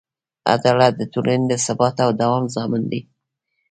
[0.53, 3.01] عدالت د ټولنې د ثبات او دوام ضامن دی.